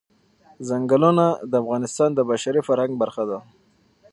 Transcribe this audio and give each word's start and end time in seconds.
ځنګلونه 0.67 1.25
د 1.51 1.53
افغانستان 1.63 2.09
د 2.13 2.19
بشري 2.29 2.61
فرهنګ 2.67 2.93
برخه 3.01 3.23
ده. 3.29 3.39